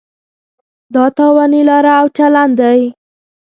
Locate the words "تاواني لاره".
1.17-1.91